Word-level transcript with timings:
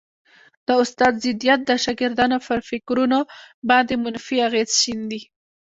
د 0.67 0.69
استاد 0.83 1.13
ضدیت 1.23 1.59
د 1.65 1.71
شاګردانو 1.83 2.37
پر 2.45 2.59
فکرونو 2.69 3.19
باندي 3.69 3.95
منفي 4.03 4.37
اغېز 4.47 4.69
شیندي 4.81 5.21